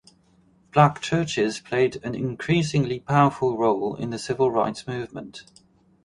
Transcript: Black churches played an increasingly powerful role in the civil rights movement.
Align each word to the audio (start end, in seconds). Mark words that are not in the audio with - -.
Black 0.73 0.99
churches 0.99 1.59
played 1.59 2.03
an 2.03 2.15
increasingly 2.15 3.01
powerful 3.01 3.55
role 3.55 3.93
in 3.93 4.09
the 4.09 4.17
civil 4.17 4.49
rights 4.49 4.87
movement. 4.87 5.43